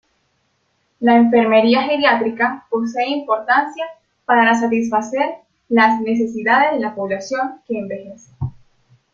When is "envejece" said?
7.77-8.31